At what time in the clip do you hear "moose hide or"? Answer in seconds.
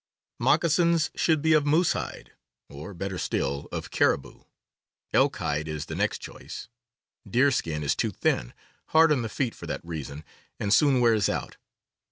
1.67-2.91